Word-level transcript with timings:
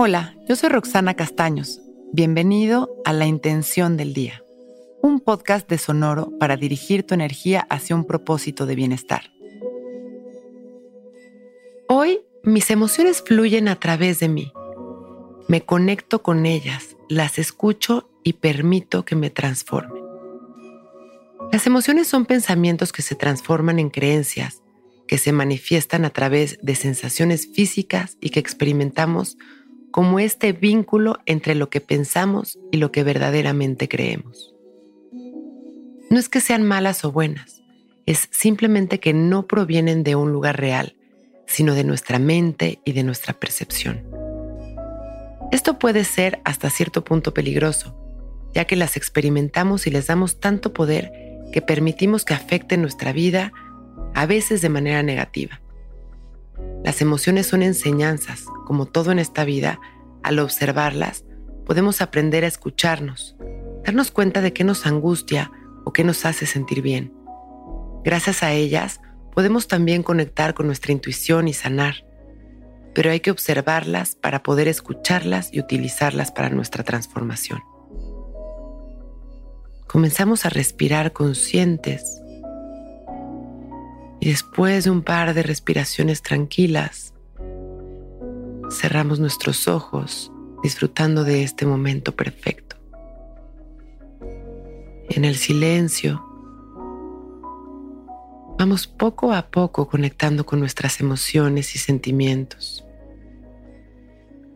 Hola, 0.00 0.36
yo 0.48 0.54
soy 0.54 0.68
Roxana 0.68 1.14
Castaños. 1.14 1.80
Bienvenido 2.12 2.88
a 3.04 3.12
La 3.12 3.26
Intención 3.26 3.96
del 3.96 4.14
Día, 4.14 4.44
un 5.02 5.18
podcast 5.18 5.68
de 5.68 5.76
Sonoro 5.76 6.38
para 6.38 6.56
dirigir 6.56 7.02
tu 7.02 7.14
energía 7.14 7.66
hacia 7.68 7.96
un 7.96 8.04
propósito 8.04 8.64
de 8.64 8.76
bienestar. 8.76 9.32
Hoy 11.88 12.20
mis 12.44 12.70
emociones 12.70 13.24
fluyen 13.26 13.66
a 13.66 13.74
través 13.80 14.20
de 14.20 14.28
mí. 14.28 14.52
Me 15.48 15.62
conecto 15.62 16.22
con 16.22 16.46
ellas, 16.46 16.96
las 17.08 17.40
escucho 17.40 18.08
y 18.22 18.34
permito 18.34 19.04
que 19.04 19.16
me 19.16 19.30
transformen. 19.30 20.04
Las 21.50 21.66
emociones 21.66 22.06
son 22.06 22.24
pensamientos 22.24 22.92
que 22.92 23.02
se 23.02 23.16
transforman 23.16 23.80
en 23.80 23.90
creencias, 23.90 24.62
que 25.08 25.18
se 25.18 25.32
manifiestan 25.32 26.04
a 26.04 26.10
través 26.10 26.56
de 26.62 26.76
sensaciones 26.76 27.48
físicas 27.52 28.16
y 28.20 28.30
que 28.30 28.38
experimentamos 28.38 29.36
como 29.90 30.20
este 30.20 30.52
vínculo 30.52 31.18
entre 31.26 31.54
lo 31.54 31.70
que 31.70 31.80
pensamos 31.80 32.58
y 32.70 32.78
lo 32.78 32.92
que 32.92 33.02
verdaderamente 33.02 33.88
creemos. 33.88 34.54
No 36.10 36.18
es 36.18 36.28
que 36.28 36.40
sean 36.40 36.62
malas 36.62 37.04
o 37.04 37.12
buenas, 37.12 37.62
es 38.06 38.28
simplemente 38.30 39.00
que 39.00 39.12
no 39.12 39.46
provienen 39.46 40.02
de 40.02 40.16
un 40.16 40.32
lugar 40.32 40.58
real, 40.58 40.96
sino 41.46 41.74
de 41.74 41.84
nuestra 41.84 42.18
mente 42.18 42.80
y 42.84 42.92
de 42.92 43.02
nuestra 43.02 43.34
percepción. 43.34 44.06
Esto 45.50 45.78
puede 45.78 46.04
ser 46.04 46.40
hasta 46.44 46.70
cierto 46.70 47.04
punto 47.04 47.32
peligroso, 47.34 47.94
ya 48.54 48.64
que 48.64 48.76
las 48.76 48.96
experimentamos 48.96 49.86
y 49.86 49.90
les 49.90 50.06
damos 50.06 50.40
tanto 50.40 50.72
poder 50.72 51.12
que 51.52 51.62
permitimos 51.62 52.24
que 52.24 52.34
afecten 52.34 52.82
nuestra 52.82 53.12
vida, 53.12 53.52
a 54.14 54.26
veces 54.26 54.60
de 54.60 54.68
manera 54.68 55.02
negativa. 55.02 55.60
Las 56.84 57.00
emociones 57.00 57.46
son 57.46 57.62
enseñanzas, 57.62 58.44
como 58.68 58.84
todo 58.84 59.12
en 59.12 59.18
esta 59.18 59.46
vida, 59.46 59.80
al 60.22 60.38
observarlas, 60.40 61.24
podemos 61.64 62.02
aprender 62.02 62.44
a 62.44 62.48
escucharnos, 62.48 63.34
darnos 63.82 64.10
cuenta 64.10 64.42
de 64.42 64.52
qué 64.52 64.62
nos 64.62 64.84
angustia 64.84 65.50
o 65.86 65.92
qué 65.94 66.04
nos 66.04 66.26
hace 66.26 66.44
sentir 66.44 66.82
bien. 66.82 67.14
Gracias 68.04 68.42
a 68.42 68.52
ellas, 68.52 69.00
podemos 69.32 69.68
también 69.68 70.02
conectar 70.02 70.52
con 70.52 70.66
nuestra 70.66 70.92
intuición 70.92 71.48
y 71.48 71.54
sanar, 71.54 72.04
pero 72.94 73.10
hay 73.10 73.20
que 73.20 73.30
observarlas 73.30 74.16
para 74.16 74.42
poder 74.42 74.68
escucharlas 74.68 75.48
y 75.50 75.60
utilizarlas 75.60 76.30
para 76.30 76.50
nuestra 76.50 76.84
transformación. 76.84 77.62
Comenzamos 79.86 80.44
a 80.44 80.50
respirar 80.50 81.14
conscientes 81.14 82.20
y 84.20 84.28
después 84.28 84.84
de 84.84 84.90
un 84.90 85.00
par 85.00 85.32
de 85.32 85.42
respiraciones 85.42 86.20
tranquilas, 86.20 87.14
cerramos 88.70 89.20
nuestros 89.20 89.68
ojos 89.68 90.32
disfrutando 90.62 91.24
de 91.24 91.42
este 91.42 91.66
momento 91.66 92.14
perfecto. 92.14 92.76
En 95.10 95.24
el 95.24 95.36
silencio, 95.36 96.22
vamos 98.58 98.86
poco 98.86 99.32
a 99.32 99.50
poco 99.50 99.88
conectando 99.88 100.44
con 100.44 100.60
nuestras 100.60 101.00
emociones 101.00 101.74
y 101.74 101.78
sentimientos 101.78 102.84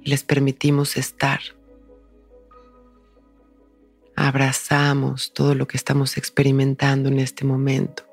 les 0.05 0.25
permitimos 0.25 0.97
estar. 0.97 1.41
Abrazamos 4.17 5.33
todo 5.33 5.55
lo 5.55 5.67
que 5.67 5.77
estamos 5.77 6.17
experimentando 6.17 7.09
en 7.09 7.19
este 7.19 7.45
momento, 7.45 8.05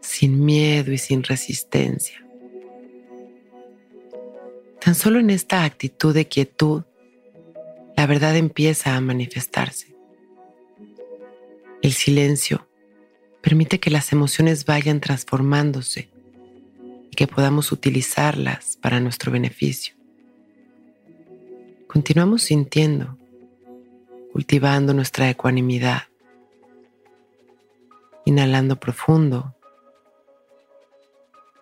sin 0.00 0.44
miedo 0.44 0.92
y 0.92 0.98
sin 0.98 1.22
resistencia. 1.22 2.21
Tan 4.92 5.00
solo 5.00 5.20
en 5.20 5.30
esta 5.30 5.64
actitud 5.64 6.12
de 6.12 6.28
quietud, 6.28 6.82
la 7.96 8.06
verdad 8.06 8.36
empieza 8.36 8.94
a 8.94 9.00
manifestarse. 9.00 9.96
El 11.80 11.92
silencio 11.94 12.68
permite 13.40 13.80
que 13.80 13.88
las 13.88 14.12
emociones 14.12 14.66
vayan 14.66 15.00
transformándose 15.00 16.10
y 17.10 17.16
que 17.16 17.26
podamos 17.26 17.72
utilizarlas 17.72 18.76
para 18.82 19.00
nuestro 19.00 19.32
beneficio. 19.32 19.94
Continuamos 21.86 22.42
sintiendo, 22.42 23.16
cultivando 24.30 24.92
nuestra 24.92 25.30
ecuanimidad, 25.30 26.02
inhalando 28.26 28.78
profundo, 28.78 29.56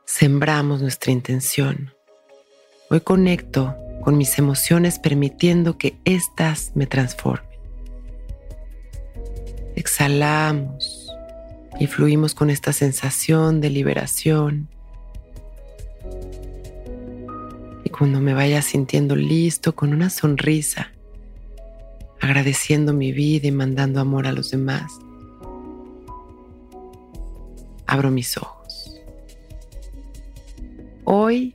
sembramos 0.04 0.82
nuestra 0.82 1.12
intención 1.12 1.94
Hoy 2.92 3.02
conecto 3.02 3.76
con 4.02 4.18
mis 4.18 4.36
emociones 4.36 4.98
permitiendo 4.98 5.78
que 5.78 6.00
éstas 6.04 6.72
me 6.74 6.88
transformen. 6.88 7.48
Exhalamos 9.76 11.08
y 11.78 11.86
fluimos 11.86 12.34
con 12.34 12.50
esta 12.50 12.72
sensación 12.72 13.60
de 13.60 13.70
liberación. 13.70 14.68
Y 17.84 17.90
cuando 17.90 18.18
me 18.18 18.34
vaya 18.34 18.60
sintiendo 18.60 19.14
listo 19.14 19.76
con 19.76 19.92
una 19.92 20.10
sonrisa, 20.10 20.90
agradeciendo 22.20 22.92
mi 22.92 23.12
vida 23.12 23.46
y 23.46 23.52
mandando 23.52 24.00
amor 24.00 24.26
a 24.26 24.32
los 24.32 24.50
demás, 24.50 24.90
abro 27.86 28.10
mis 28.10 28.36
ojos. 28.36 29.00
Hoy 31.04 31.54